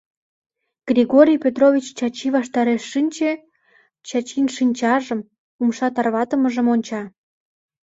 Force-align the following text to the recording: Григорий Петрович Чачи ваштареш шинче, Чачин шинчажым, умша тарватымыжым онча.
Григорий 0.89 1.39
Петрович 1.45 1.85
Чачи 1.97 2.27
ваштареш 2.35 2.83
шинче, 2.91 3.31
Чачин 4.07 4.47
шинчажым, 4.55 5.19
умша 5.61 5.87
тарватымыжым 5.95 6.67
онча. 6.73 7.01